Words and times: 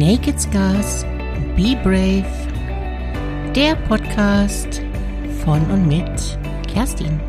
Naked 0.00 0.40
Scars, 0.40 1.04
Be 1.56 1.78
Brave, 1.82 2.24
der 3.54 3.76
Podcast 3.86 4.80
von 5.44 5.60
und 5.70 5.86
mit 5.86 6.38
Kerstin. 6.66 7.20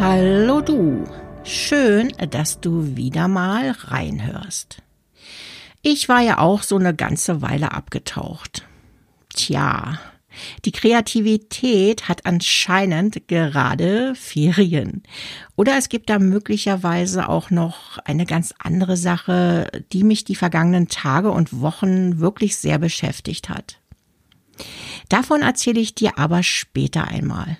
Hallo 0.00 0.60
du, 0.62 1.04
schön, 1.44 2.12
dass 2.30 2.58
du 2.58 2.96
wieder 2.96 3.28
mal 3.28 3.70
reinhörst. 3.70 4.82
Ich 5.82 6.08
war 6.08 6.22
ja 6.22 6.38
auch 6.38 6.64
so 6.64 6.74
eine 6.74 6.92
ganze 6.92 7.42
Weile 7.42 7.70
abgetaucht. 7.70 8.66
Tja, 9.32 10.00
die 10.64 10.72
Kreativität 10.72 12.08
hat 12.08 12.26
anscheinend 12.26 13.28
gerade 13.28 14.14
Ferien. 14.14 15.02
Oder 15.56 15.76
es 15.78 15.88
gibt 15.88 16.10
da 16.10 16.18
möglicherweise 16.18 17.28
auch 17.28 17.50
noch 17.50 17.98
eine 17.98 18.26
ganz 18.26 18.54
andere 18.58 18.96
Sache, 18.96 19.70
die 19.92 20.04
mich 20.04 20.24
die 20.24 20.34
vergangenen 20.36 20.88
Tage 20.88 21.30
und 21.30 21.60
Wochen 21.60 22.18
wirklich 22.18 22.56
sehr 22.56 22.78
beschäftigt 22.78 23.48
hat. 23.48 23.80
Davon 25.08 25.42
erzähle 25.42 25.80
ich 25.80 25.94
dir 25.94 26.18
aber 26.18 26.42
später 26.42 27.08
einmal. 27.08 27.58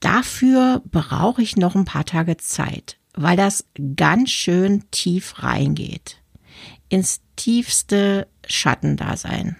Dafür 0.00 0.82
brauche 0.90 1.42
ich 1.42 1.56
noch 1.56 1.74
ein 1.74 1.86
paar 1.86 2.04
Tage 2.04 2.36
Zeit, 2.36 2.98
weil 3.14 3.36
das 3.36 3.64
ganz 3.96 4.30
schön 4.30 4.84
tief 4.90 5.42
reingeht. 5.42 6.18
Ins 6.88 7.20
tiefste 7.36 8.28
Schattendasein. 8.46 9.56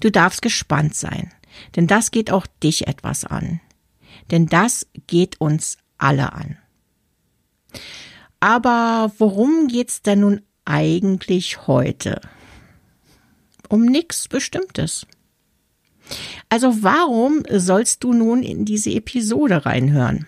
Du 0.00 0.10
darfst 0.10 0.42
gespannt 0.42 0.94
sein, 0.94 1.32
denn 1.74 1.86
das 1.86 2.10
geht 2.10 2.30
auch 2.30 2.46
dich 2.62 2.86
etwas 2.86 3.24
an. 3.24 3.60
Denn 4.30 4.46
das 4.46 4.86
geht 5.06 5.40
uns 5.40 5.78
alle 5.98 6.32
an. 6.32 6.58
Aber 8.40 9.12
worum 9.18 9.68
geht's 9.68 10.02
denn 10.02 10.20
nun 10.20 10.42
eigentlich 10.64 11.66
heute? 11.66 12.20
Um 13.68 13.84
nichts 13.84 14.28
Bestimmtes. 14.28 15.06
Also 16.48 16.82
warum 16.82 17.42
sollst 17.50 18.04
du 18.04 18.12
nun 18.12 18.42
in 18.42 18.64
diese 18.64 18.90
Episode 18.90 19.66
reinhören? 19.66 20.26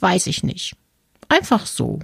Weiß 0.00 0.26
ich 0.26 0.42
nicht. 0.42 0.76
Einfach 1.28 1.66
so. 1.66 2.00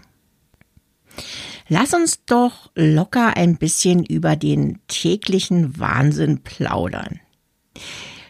Lass 1.75 1.95
uns 1.95 2.23
doch 2.27 2.70
locker 2.75 3.34
ein 3.34 3.56
bisschen 3.56 4.05
über 4.05 4.37
den 4.37 4.81
täglichen 4.89 5.78
Wahnsinn 5.78 6.42
plaudern. 6.42 7.19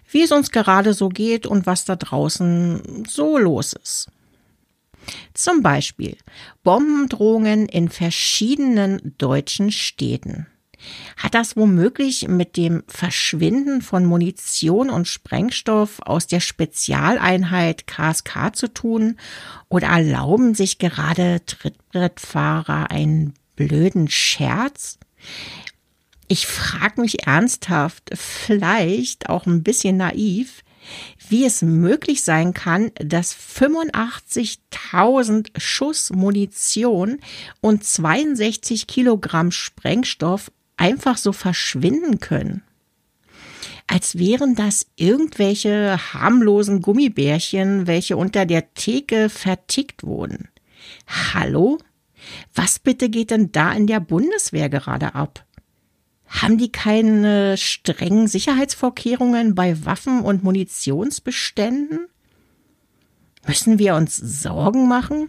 Wie 0.08 0.22
es 0.22 0.30
uns 0.30 0.52
gerade 0.52 0.94
so 0.94 1.08
geht 1.08 1.44
und 1.44 1.66
was 1.66 1.84
da 1.84 1.96
draußen 1.96 3.02
so 3.08 3.38
los 3.38 3.72
ist. 3.72 4.12
Zum 5.34 5.60
Beispiel 5.60 6.16
Bombendrohungen 6.62 7.66
in 7.66 7.88
verschiedenen 7.88 9.16
deutschen 9.18 9.72
Städten. 9.72 10.46
Hat 11.16 11.34
das 11.34 11.56
womöglich 11.56 12.28
mit 12.28 12.56
dem 12.56 12.82
Verschwinden 12.88 13.82
von 13.82 14.04
Munition 14.04 14.90
und 14.90 15.08
Sprengstoff 15.08 16.00
aus 16.00 16.26
der 16.26 16.40
Spezialeinheit 16.40 17.86
KSK 17.86 18.54
zu 18.54 18.72
tun? 18.72 19.16
Oder 19.68 19.88
erlauben 19.88 20.54
sich 20.54 20.78
gerade 20.78 21.44
Trittbrettfahrer 21.46 22.90
einen 22.90 23.34
blöden 23.56 24.08
Scherz? 24.08 24.98
Ich 26.28 26.46
frage 26.46 27.00
mich 27.00 27.26
ernsthaft, 27.26 28.10
vielleicht 28.14 29.28
auch 29.28 29.46
ein 29.46 29.62
bisschen 29.62 29.98
naiv, 29.98 30.64
wie 31.28 31.44
es 31.44 31.62
möglich 31.62 32.22
sein 32.22 32.54
kann, 32.54 32.92
dass 32.96 33.36
85.000 33.36 35.48
Schuss 35.58 36.10
Munition 36.10 37.18
und 37.60 37.84
62 37.84 38.86
Kilogramm 38.86 39.50
Sprengstoff 39.50 40.50
einfach 40.76 41.16
so 41.16 41.32
verschwinden 41.32 42.20
können. 42.20 42.62
Als 43.86 44.16
wären 44.18 44.54
das 44.54 44.86
irgendwelche 44.96 45.98
harmlosen 46.14 46.82
Gummibärchen, 46.82 47.86
welche 47.86 48.16
unter 48.16 48.46
der 48.46 48.72
Theke 48.74 49.28
vertickt 49.28 50.04
wurden. 50.04 50.48
Hallo? 51.34 51.78
Was 52.54 52.78
bitte 52.78 53.08
geht 53.08 53.30
denn 53.30 53.52
da 53.52 53.72
in 53.72 53.86
der 53.86 54.00
Bundeswehr 54.00 54.68
gerade 54.68 55.14
ab? 55.14 55.44
Haben 56.26 56.56
die 56.56 56.72
keine 56.72 57.56
strengen 57.58 58.26
Sicherheitsvorkehrungen 58.26 59.54
bei 59.54 59.84
Waffen 59.84 60.22
und 60.22 60.42
Munitionsbeständen? 60.42 62.06
Müssen 63.46 63.78
wir 63.78 63.96
uns 63.96 64.16
Sorgen 64.16 64.88
machen? 64.88 65.28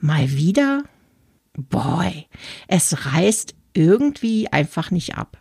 Mal 0.00 0.30
wieder? 0.30 0.84
Boy, 1.54 2.26
es 2.68 3.04
reißt 3.04 3.54
irgendwie 3.74 4.48
einfach 4.48 4.90
nicht 4.90 5.16
ab. 5.16 5.38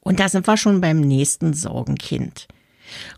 Und 0.00 0.20
da 0.20 0.28
sind 0.28 0.46
wir 0.46 0.56
schon 0.56 0.80
beim 0.80 1.00
nächsten 1.00 1.52
Sorgenkind. 1.52 2.48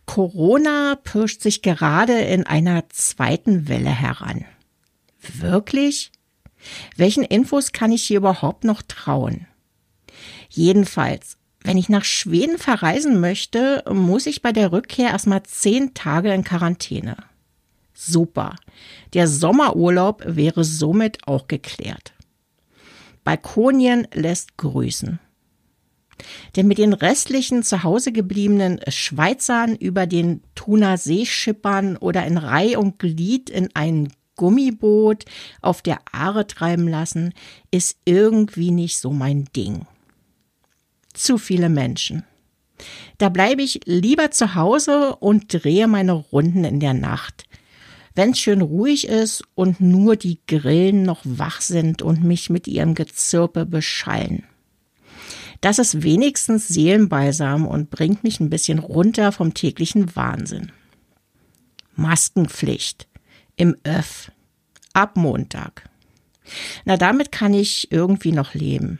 Corona 0.06 0.96
pirscht 0.96 1.42
sich 1.42 1.62
gerade 1.62 2.18
in 2.20 2.46
einer 2.46 2.88
zweiten 2.88 3.68
Welle 3.68 3.90
heran. 3.90 4.44
Wirklich? 5.20 6.10
Welchen 6.96 7.22
Infos 7.22 7.72
kann 7.72 7.92
ich 7.92 8.02
hier 8.02 8.18
überhaupt 8.18 8.64
noch 8.64 8.82
trauen? 8.82 9.46
Jedenfalls, 10.48 11.36
wenn 11.62 11.76
ich 11.76 11.88
nach 11.88 12.04
Schweden 12.04 12.58
verreisen 12.58 13.20
möchte, 13.20 13.84
muss 13.90 14.26
ich 14.26 14.42
bei 14.42 14.52
der 14.52 14.72
Rückkehr 14.72 15.10
erstmal 15.10 15.42
zehn 15.44 15.94
Tage 15.94 16.32
in 16.32 16.44
Quarantäne. 16.44 17.16
Super. 17.94 18.56
Der 19.12 19.28
Sommerurlaub 19.28 20.22
wäre 20.26 20.64
somit 20.64 21.26
auch 21.28 21.48
geklärt. 21.48 22.14
Balkonien 23.24 24.06
lässt 24.12 24.56
grüßen. 24.56 25.18
Denn 26.56 26.66
mit 26.66 26.78
den 26.78 26.92
restlichen 26.92 27.62
zu 27.62 27.82
Hause 27.82 28.12
gebliebenen 28.12 28.80
Schweizern 28.88 29.74
über 29.74 30.06
den 30.06 30.42
Thuner 30.54 30.98
See 30.98 31.24
schippern 31.24 31.96
oder 31.96 32.26
in 32.26 32.36
Reih 32.36 32.78
und 32.78 32.98
Glied 32.98 33.48
in 33.48 33.70
ein 33.74 34.12
Gummiboot 34.36 35.24
auf 35.60 35.82
der 35.82 36.00
Aare 36.12 36.46
treiben 36.46 36.88
lassen, 36.88 37.34
ist 37.70 37.98
irgendwie 38.04 38.70
nicht 38.70 38.98
so 38.98 39.12
mein 39.12 39.44
Ding. 39.56 39.86
Zu 41.12 41.38
viele 41.38 41.68
Menschen. 41.68 42.24
Da 43.18 43.28
bleibe 43.28 43.62
ich 43.62 43.80
lieber 43.84 44.30
zu 44.30 44.54
Hause 44.54 45.16
und 45.16 45.52
drehe 45.52 45.86
meine 45.86 46.12
Runden 46.12 46.64
in 46.64 46.80
der 46.80 46.94
Nacht 46.94 47.44
wenn 48.14 48.30
es 48.30 48.38
schön 48.38 48.60
ruhig 48.60 49.06
ist 49.06 49.44
und 49.54 49.80
nur 49.80 50.16
die 50.16 50.40
Grillen 50.46 51.02
noch 51.02 51.20
wach 51.24 51.60
sind 51.60 52.02
und 52.02 52.24
mich 52.24 52.50
mit 52.50 52.66
ihrem 52.66 52.94
Gezirpe 52.94 53.66
beschallen. 53.66 54.44
Das 55.60 55.78
ist 55.78 56.02
wenigstens 56.02 56.68
seelenbalsam 56.68 57.66
und 57.66 57.90
bringt 57.90 58.24
mich 58.24 58.40
ein 58.40 58.50
bisschen 58.50 58.78
runter 58.78 59.30
vom 59.30 59.52
täglichen 59.52 60.16
Wahnsinn. 60.16 60.72
Maskenpflicht 61.94 63.06
im 63.56 63.76
Öff 63.84 64.32
ab 64.94 65.16
Montag. 65.16 65.88
Na, 66.84 66.96
damit 66.96 67.30
kann 67.30 67.52
ich 67.52 67.92
irgendwie 67.92 68.32
noch 68.32 68.54
leben. 68.54 68.98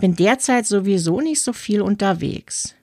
Bin 0.00 0.16
derzeit 0.16 0.66
sowieso 0.66 1.20
nicht 1.20 1.42
so 1.42 1.52
viel 1.52 1.82
unterwegs. 1.82 2.74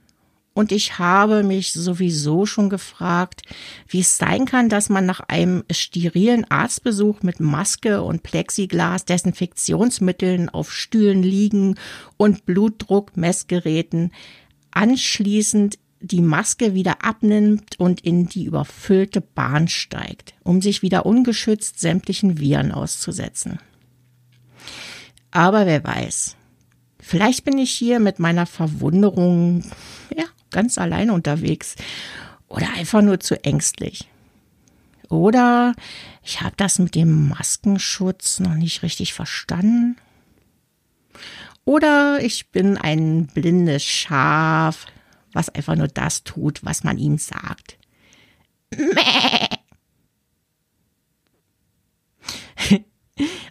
Und 0.57 0.71
ich 0.71 0.97
habe 0.97 1.43
mich 1.43 1.71
sowieso 1.71 2.47
schon 2.47 2.71
gefragt, 2.71 3.43
wie 3.87 3.99
es 3.99 4.17
sein 4.17 4.45
kann, 4.45 4.69
dass 4.69 4.89
man 4.89 5.05
nach 5.05 5.19
einem 5.19 5.63
sterilen 5.69 6.49
Arztbesuch 6.49 7.21
mit 7.21 7.39
Maske 7.39 8.01
und 8.01 8.23
Plexiglas, 8.23 9.05
Desinfektionsmitteln 9.05 10.49
auf 10.49 10.71
Stühlen 10.71 11.21
liegen 11.21 11.75
und 12.17 12.47
Blutdruckmessgeräten 12.47 14.11
anschließend 14.71 15.77
die 15.99 16.23
Maske 16.23 16.73
wieder 16.73 17.05
abnimmt 17.05 17.79
und 17.79 18.01
in 18.01 18.27
die 18.27 18.45
überfüllte 18.45 19.21
Bahn 19.21 19.67
steigt, 19.67 20.33
um 20.41 20.63
sich 20.63 20.81
wieder 20.81 21.05
ungeschützt 21.05 21.79
sämtlichen 21.79 22.39
Viren 22.39 22.71
auszusetzen. 22.71 23.59
Aber 25.29 25.67
wer 25.67 25.83
weiß. 25.83 26.35
Vielleicht 26.99 27.45
bin 27.45 27.59
ich 27.59 27.69
hier 27.69 27.99
mit 27.99 28.17
meiner 28.17 28.47
Verwunderung, 28.47 29.63
ganz 30.51 30.77
alleine 30.77 31.13
unterwegs 31.13 31.75
oder 32.47 32.73
einfach 32.73 33.01
nur 33.01 33.19
zu 33.19 33.43
ängstlich. 33.43 34.07
Oder 35.09 35.73
ich 36.23 36.41
habe 36.41 36.55
das 36.57 36.79
mit 36.79 36.95
dem 36.95 37.29
Maskenschutz 37.29 38.39
noch 38.39 38.55
nicht 38.55 38.83
richtig 38.83 39.13
verstanden. 39.13 39.97
Oder 41.65 42.19
ich 42.21 42.51
bin 42.51 42.77
ein 42.77 43.27
blindes 43.27 43.83
Schaf, 43.83 44.85
was 45.33 45.49
einfach 45.49 45.75
nur 45.75 45.87
das 45.87 46.23
tut, 46.23 46.63
was 46.63 46.83
man 46.83 46.97
ihm 46.97 47.17
sagt. 47.17 47.77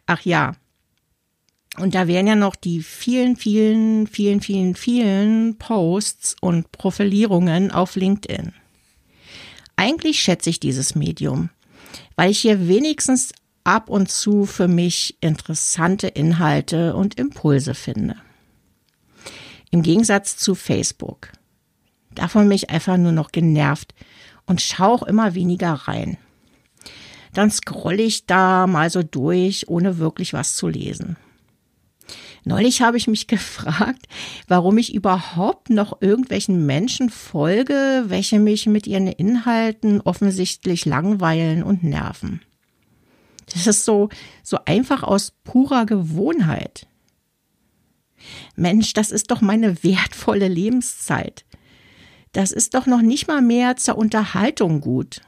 Ach 0.07 0.21
ja, 0.23 0.55
und 1.79 1.95
da 1.95 2.07
wären 2.07 2.27
ja 2.27 2.37
noch 2.37 2.57
die 2.57 2.83
vielen, 2.83 3.37
vielen, 3.37 4.07
vielen, 4.07 4.41
vielen, 4.41 4.75
vielen 4.75 5.59
Posts 5.59 6.37
und 6.41 6.73
Profilierungen 6.73 7.71
auf 7.71 7.97
LinkedIn. 7.97 8.53
Eigentlich 9.77 10.21
schätze 10.21 10.49
ich 10.51 10.59
dieses 10.59 10.95
Medium, 10.95 11.51
weil 12.17 12.31
ich 12.31 12.39
hier 12.39 12.67
wenigstens 12.67 13.33
ab 13.65 13.91
und 13.91 14.11
zu 14.11 14.47
für 14.47 14.69
mich 14.69 15.19
interessante 15.21 16.07
Inhalte 16.09 16.95
und 16.95 17.19
Impulse 17.19 17.75
finde. 17.75 18.17
Im 19.71 19.83
Gegensatz 19.83 20.37
zu 20.39 20.55
Facebook. 20.55 21.33
Davon 22.15 22.49
mich 22.49 22.71
einfach 22.71 22.97
nur 22.97 23.13
noch 23.13 23.33
genervt 23.33 23.95
und 24.47 24.63
schaue 24.63 24.89
auch 24.89 25.03
immer 25.03 25.35
weniger 25.35 25.73
rein. 25.73 26.17
Dann 27.35 27.51
scrolle 27.51 28.03
ich 28.03 28.25
da 28.25 28.67
mal 28.67 28.89
so 28.89 29.03
durch, 29.03 29.69
ohne 29.69 29.99
wirklich 29.99 30.33
was 30.33 30.55
zu 30.55 30.69
lesen. 30.69 31.17
Neulich 32.47 32.81
habe 32.81 32.97
ich 32.97 33.09
mich 33.09 33.27
gefragt, 33.27 34.07
warum 34.47 34.79
ich 34.79 34.95
überhaupt 34.95 35.69
noch 35.69 36.01
irgendwelchen 36.01 36.65
Menschen 36.65 37.11
folge, 37.11 38.05
welche 38.07 38.39
mich 38.39 38.67
mit 38.67 38.87
ihren 38.87 39.09
Inhalten 39.09 40.01
offensichtlich 40.01 40.87
langweilen 40.87 41.65
und 41.65 41.83
nerven. 41.83 42.41
Das 43.53 43.67
ist 43.67 43.85
so, 43.85 44.11
so 44.45 44.59
einfach 44.65 45.03
aus 45.03 45.33
purer 45.43 45.87
Gewohnheit. 45.87 46.87
Mensch, 48.55 48.93
das 48.93 49.11
ist 49.11 49.31
doch 49.33 49.41
meine 49.41 49.83
wertvolle 49.83 50.49
Lebenszeit. 50.49 51.45
Das 52.31 52.53
ist 52.53 52.75
doch 52.75 52.87
noch 52.87 53.03
nicht 53.03 53.27
mal 53.27 53.43
mehr 53.43 53.77
zur 53.77 53.99
Unterhaltung 53.99 54.81
gut. 54.81 55.21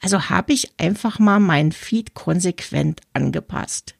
Also 0.00 0.28
habe 0.30 0.52
ich 0.52 0.72
einfach 0.78 1.18
mal 1.18 1.40
meinen 1.40 1.72
Feed 1.72 2.14
konsequent 2.14 3.00
angepasst, 3.14 3.96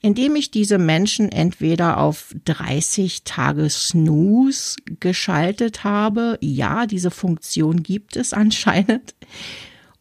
indem 0.00 0.34
ich 0.36 0.50
diese 0.50 0.78
Menschen 0.78 1.30
entweder 1.30 1.98
auf 1.98 2.34
30 2.44 3.24
Tage 3.24 3.68
Snooze 3.68 4.76
geschaltet 5.00 5.84
habe, 5.84 6.38
ja, 6.40 6.86
diese 6.86 7.10
Funktion 7.10 7.82
gibt 7.82 8.16
es 8.16 8.32
anscheinend, 8.32 9.14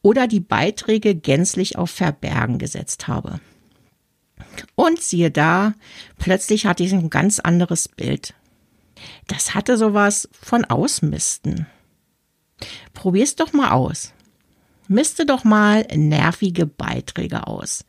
oder 0.02 0.28
die 0.28 0.40
Beiträge 0.40 1.16
gänzlich 1.16 1.78
auf 1.78 1.92
Verbergen 1.92 2.58
gesetzt 2.58 3.08
habe. 3.08 3.40
Und 4.76 5.02
siehe 5.02 5.32
da, 5.32 5.74
plötzlich 6.18 6.66
hatte 6.66 6.84
ich 6.84 6.94
ein 6.94 7.10
ganz 7.10 7.40
anderes 7.40 7.88
Bild. 7.88 8.34
Das 9.28 9.54
hatte 9.54 9.78
sowas 9.78 10.30
von 10.34 10.66
Ausmisten. 10.66 11.68
Probier's 12.94 13.36
doch 13.36 13.54
mal 13.54 13.72
aus. 13.72 14.14
Miste 14.92 15.26
doch 15.26 15.46
mal 15.46 15.88
nervige 15.96 16.66
Beiträge 16.66 17.48
aus. 17.48 17.86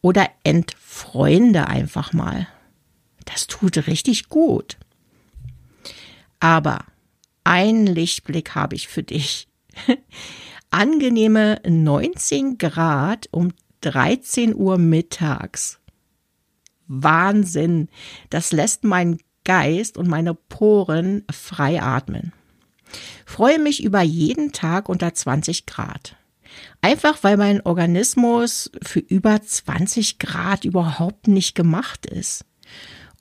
Oder 0.00 0.30
entfreunde 0.44 1.66
einfach 1.66 2.12
mal. 2.12 2.46
Das 3.24 3.48
tut 3.48 3.88
richtig 3.88 4.28
gut. 4.28 4.76
Aber 6.38 6.84
ein 7.42 7.84
Lichtblick 7.84 8.54
habe 8.54 8.76
ich 8.76 8.86
für 8.86 9.02
dich. 9.02 9.48
Angenehme 10.70 11.60
19 11.66 12.58
Grad 12.58 13.28
um 13.32 13.52
13 13.80 14.54
Uhr 14.54 14.78
mittags. 14.78 15.80
Wahnsinn. 16.86 17.88
Das 18.30 18.52
lässt 18.52 18.84
meinen 18.84 19.18
Geist 19.44 19.98
und 19.98 20.06
meine 20.06 20.34
Poren 20.34 21.24
frei 21.28 21.82
atmen. 21.82 22.32
Freue 23.24 23.58
mich 23.58 23.82
über 23.82 24.02
jeden 24.02 24.52
Tag 24.52 24.88
unter 24.88 25.12
20 25.12 25.66
Grad. 25.66 26.16
Einfach 26.80 27.18
weil 27.22 27.36
mein 27.36 27.60
Organismus 27.62 28.70
für 28.82 29.00
über 29.00 29.42
20 29.42 30.18
Grad 30.18 30.64
überhaupt 30.64 31.26
nicht 31.26 31.54
gemacht 31.54 32.06
ist. 32.06 32.44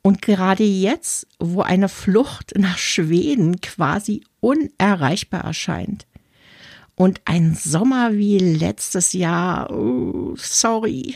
Und 0.01 0.21
gerade 0.21 0.63
jetzt, 0.63 1.27
wo 1.39 1.61
eine 1.61 1.89
Flucht 1.89 2.53
nach 2.57 2.77
Schweden 2.77 3.59
quasi 3.61 4.23
unerreichbar 4.39 5.43
erscheint. 5.43 6.05
Und 6.93 7.21
ein 7.25 7.55
Sommer 7.55 8.13
wie 8.13 8.37
letztes 8.37 9.13
Jahr, 9.13 9.71
oh, 9.71 10.35
sorry. 10.37 11.15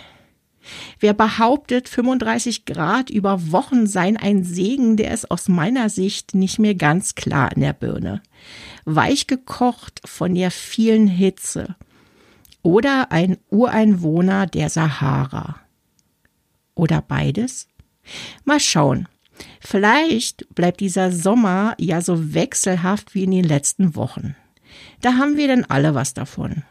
Wer 1.00 1.14
behauptet, 1.14 1.88
35 1.88 2.66
Grad 2.66 3.10
über 3.10 3.52
Wochen 3.52 3.88
seien 3.88 4.18
ein 4.18 4.44
Segen, 4.44 4.98
der 4.98 5.14
ist 5.14 5.30
aus 5.30 5.48
meiner 5.48 5.90
Sicht 5.90 6.34
nicht 6.34 6.58
mehr 6.58 6.76
ganz 6.76 7.16
klar 7.16 7.52
in 7.56 7.62
der 7.62 7.74
Birne. 7.74 8.22
Weich 8.86 9.28
gekocht 9.28 10.02
von 10.04 10.34
der 10.34 10.52
vielen 10.52 11.08
Hitze 11.08 11.76
oder 12.62 13.12
ein 13.12 13.38
Ureinwohner 13.50 14.48
der 14.48 14.70
Sahara. 14.70 15.60
Oder 16.76 17.02
beides? 17.02 17.68
Mal 18.44 18.60
schauen. 18.60 19.08
Vielleicht 19.60 20.54
bleibt 20.54 20.80
dieser 20.80 21.12
Sommer 21.12 21.76
ja 21.78 22.02
so 22.02 22.34
wechselhaft 22.34 23.16
wie 23.16 23.24
in 23.24 23.32
den 23.32 23.46
letzten 23.46 23.96
Wochen. 23.96 24.36
Da 25.02 25.14
haben 25.14 25.38
wir 25.38 25.48
denn 25.48 25.66
alle 25.66 25.96
was 25.96 26.14
davon. 26.14 26.64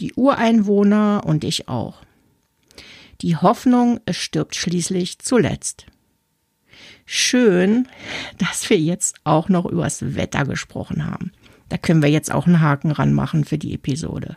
Die 0.00 0.14
Ureinwohner 0.14 1.22
und 1.24 1.44
ich 1.44 1.68
auch. 1.68 2.02
Die 3.20 3.36
Hoffnung 3.36 4.00
stirbt 4.10 4.56
schließlich 4.56 5.18
zuletzt. 5.18 5.86
Schön, 7.04 7.88
dass 8.38 8.70
wir 8.70 8.78
jetzt 8.78 9.16
auch 9.24 9.48
noch 9.48 9.66
übers 9.66 10.14
Wetter 10.14 10.44
gesprochen 10.44 11.06
haben. 11.06 11.32
Da 11.68 11.76
können 11.76 12.02
wir 12.02 12.08
jetzt 12.08 12.32
auch 12.32 12.46
einen 12.46 12.60
Haken 12.60 12.92
ranmachen 12.92 13.44
für 13.44 13.58
die 13.58 13.74
Episode. 13.74 14.36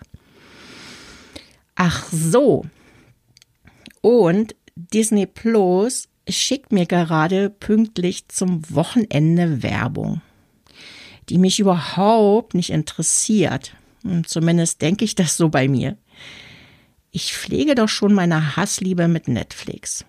Ach 1.75 2.07
so. 2.11 2.65
Und 4.01 4.55
Disney 4.75 5.25
Plus 5.25 6.07
schickt 6.27 6.71
mir 6.71 6.85
gerade 6.85 7.49
pünktlich 7.49 8.27
zum 8.27 8.61
Wochenende 8.69 9.63
Werbung, 9.63 10.21
die 11.29 11.37
mich 11.37 11.59
überhaupt 11.59 12.53
nicht 12.53 12.69
interessiert. 12.69 13.75
Und 14.03 14.27
zumindest 14.27 14.81
denke 14.81 15.05
ich 15.05 15.15
das 15.15 15.37
so 15.37 15.49
bei 15.49 15.67
mir. 15.67 15.97
Ich 17.11 17.33
pflege 17.33 17.75
doch 17.75 17.89
schon 17.89 18.13
meine 18.13 18.55
Hassliebe 18.55 19.07
mit 19.07 19.27
Netflix. 19.27 20.05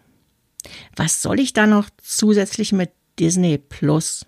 Was 0.96 1.22
soll 1.22 1.40
ich 1.40 1.52
da 1.52 1.66
noch 1.66 1.90
zusätzlich 2.02 2.72
mit 2.72 2.90
Disney 3.18 3.58
Plus? 3.58 4.26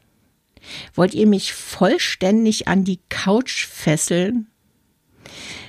Wollt 0.94 1.14
ihr 1.14 1.26
mich 1.26 1.52
vollständig 1.52 2.68
an 2.68 2.84
die 2.84 3.00
Couch 3.08 3.66
fesseln? 3.66 4.48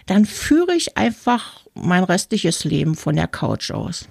Dann 0.08 0.26
führe 0.26 0.74
ich 0.74 0.98
einfach 0.98 1.66
mein 1.74 2.04
restliches 2.04 2.64
Leben 2.64 2.96
von 2.96 3.16
der 3.16 3.28
Couch 3.28 3.72
aus. 3.72 4.08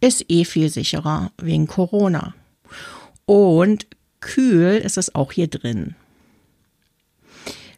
Ist 0.00 0.24
eh 0.28 0.44
viel 0.44 0.70
sicherer 0.70 1.32
wegen 1.38 1.66
Corona. 1.66 2.34
Und 3.26 3.86
kühl 4.20 4.80
ist 4.82 4.96
es 4.96 5.14
auch 5.14 5.32
hier 5.32 5.48
drin. 5.48 5.96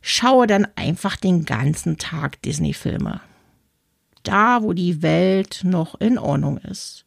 Schaue 0.03 0.47
dann 0.47 0.69
einfach 0.77 1.17
den 1.17 1.45
ganzen 1.45 1.99
Tag 1.99 2.41
Disney-Filme. 2.43 3.21
Da, 4.23 4.63
wo 4.63 4.73
die 4.73 5.03
Welt 5.03 5.61
noch 5.65 5.99
in 6.01 6.19
Ordnung 6.19 6.59
ist. 6.59 7.05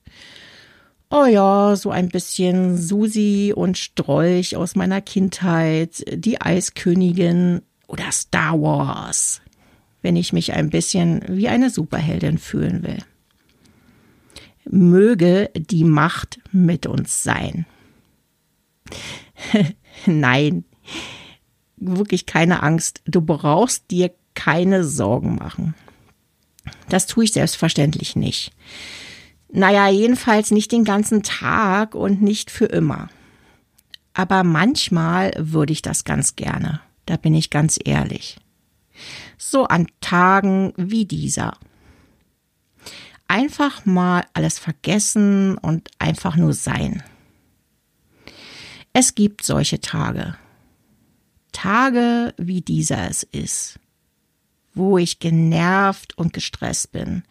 Oh 1.11 1.25
ja, 1.25 1.75
so 1.75 1.91
ein 1.91 2.09
bisschen 2.09 2.77
Susi 2.77 3.53
und 3.55 3.77
Strolch 3.77 4.55
aus 4.55 4.75
meiner 4.75 5.01
Kindheit, 5.01 6.03
die 6.07 6.41
Eiskönigin 6.41 7.61
oder 7.87 8.11
Star 8.11 8.61
Wars 8.61 9.41
wenn 10.01 10.15
ich 10.15 10.33
mich 10.33 10.53
ein 10.53 10.69
bisschen 10.69 11.21
wie 11.27 11.47
eine 11.47 11.69
Superheldin 11.69 12.37
fühlen 12.37 12.83
will. 12.83 12.99
Möge 14.69 15.49
die 15.55 15.83
Macht 15.83 16.39
mit 16.51 16.85
uns 16.85 17.23
sein. 17.23 17.65
Nein, 20.05 20.63
wirklich 21.77 22.25
keine 22.25 22.63
Angst. 22.63 23.01
Du 23.05 23.21
brauchst 23.21 23.91
dir 23.91 24.11
keine 24.35 24.83
Sorgen 24.83 25.35
machen. 25.35 25.73
Das 26.87 27.07
tue 27.07 27.23
ich 27.23 27.33
selbstverständlich 27.33 28.15
nicht. 28.15 28.51
Naja, 29.51 29.89
jedenfalls 29.89 30.51
nicht 30.51 30.71
den 30.71 30.83
ganzen 30.83 31.23
Tag 31.23 31.95
und 31.95 32.21
nicht 32.21 32.51
für 32.51 32.65
immer. 32.65 33.09
Aber 34.13 34.43
manchmal 34.43 35.33
würde 35.37 35.73
ich 35.73 35.81
das 35.81 36.03
ganz 36.03 36.35
gerne. 36.35 36.81
Da 37.05 37.17
bin 37.17 37.33
ich 37.33 37.49
ganz 37.49 37.79
ehrlich 37.83 38.37
so 39.39 39.65
an 39.65 39.87
Tagen 40.01 40.73
wie 40.75 41.05
dieser. 41.05 41.57
Einfach 43.27 43.85
mal 43.85 44.25
alles 44.33 44.59
vergessen 44.59 45.57
und 45.57 45.89
einfach 45.97 46.35
nur 46.35 46.53
sein. 46.53 47.01
Es 48.91 49.15
gibt 49.15 49.43
solche 49.43 49.79
Tage. 49.79 50.35
Tage 51.51 52.33
wie 52.37 52.61
dieser 52.61 53.09
es 53.09 53.23
ist. 53.23 53.79
Wo 54.73 54.97
ich 54.97 55.19
genervt 55.19 56.17
und 56.17 56.33
gestresst 56.33 56.91
bin. 56.91 57.23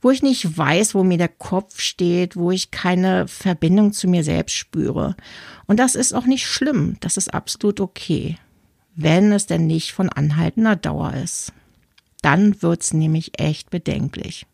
Wo 0.00 0.10
ich 0.10 0.22
nicht 0.22 0.56
weiß, 0.56 0.94
wo 0.94 1.02
mir 1.02 1.18
der 1.18 1.28
Kopf 1.28 1.80
steht, 1.80 2.36
wo 2.36 2.50
ich 2.50 2.70
keine 2.70 3.26
Verbindung 3.26 3.92
zu 3.92 4.06
mir 4.06 4.22
selbst 4.22 4.54
spüre. 4.54 5.16
Und 5.66 5.78
das 5.78 5.94
ist 5.94 6.12
auch 6.12 6.26
nicht 6.26 6.46
schlimm. 6.46 6.96
Das 7.00 7.16
ist 7.16 7.32
absolut 7.32 7.80
okay 7.80 8.38
wenn 9.00 9.30
es 9.30 9.46
denn 9.46 9.68
nicht 9.68 9.92
von 9.92 10.08
anhaltender 10.08 10.74
Dauer 10.74 11.14
ist. 11.14 11.52
Dann 12.20 12.60
wird's 12.62 12.92
nämlich 12.92 13.38
echt 13.38 13.70
bedenklich. 13.70 14.44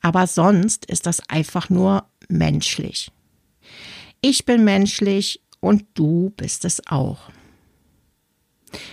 Aber 0.00 0.26
sonst 0.26 0.86
ist 0.86 1.04
das 1.04 1.20
einfach 1.28 1.68
nur 1.68 2.06
menschlich. 2.30 3.12
Ich 4.22 4.46
bin 4.46 4.64
menschlich 4.64 5.42
und 5.60 5.84
du 5.92 6.32
bist 6.38 6.64
es 6.64 6.86
auch. 6.86 7.30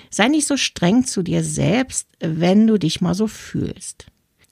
Sei 0.09 0.27
nicht 0.27 0.47
so 0.47 0.57
streng 0.57 1.05
zu 1.05 1.23
dir 1.23 1.45
selbst, 1.45 2.09
wenn 2.19 2.67
du 2.67 2.77
dich 2.77 2.99
mal 2.99 3.15
so 3.15 3.27
fühlst. 3.27 4.07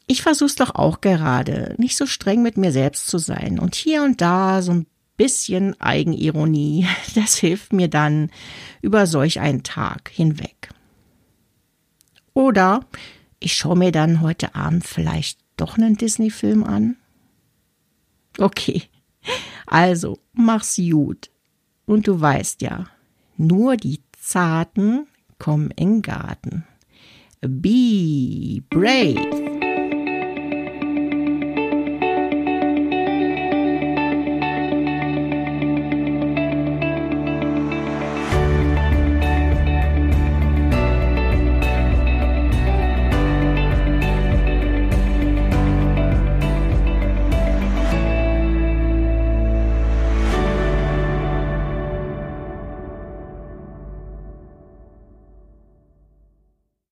Ich 0.08 0.22
versuch's 0.22 0.56
doch 0.56 0.76
auch 0.76 1.02
gerade, 1.02 1.76
nicht 1.78 1.98
so 1.98 2.06
streng 2.06 2.42
mit 2.42 2.56
mir 2.56 2.72
selbst 2.72 3.08
zu 3.08 3.18
sein 3.18 3.60
und 3.60 3.76
hier 3.76 4.04
und 4.04 4.22
da 4.22 4.62
so 4.62 4.72
ein 4.72 4.88
bisschen 5.18 5.80
Eigenironie, 5.80 6.88
das 7.16 7.36
hilft 7.36 7.74
mir 7.74 7.88
dann 7.88 8.32
über 8.82 9.08
solch 9.08 9.40
einen 9.40 9.64
Tag 9.64 10.10
hinweg. 10.14 10.70
Oder 12.34 12.82
ich 13.40 13.54
schaue 13.54 13.78
mir 13.78 13.92
dann 13.92 14.22
heute 14.22 14.56
Abend 14.56 14.86
vielleicht 14.86 15.40
doch 15.58 15.78
einen 15.78 15.96
Disney-Film 15.96 16.64
an. 16.64 16.98
Okay, 18.38 18.84
also 19.66 20.20
mach's 20.34 20.76
gut. 20.76 21.30
Und 21.86 22.08
du 22.08 22.20
weißt 22.20 22.62
ja, 22.62 22.86
nur 23.38 23.78
die 23.78 24.02
Zarten 24.20 25.08
kommen 25.40 25.72
in 25.72 26.02
Garten. 26.02 26.66
Be 27.42 28.64
brave. 28.70 29.45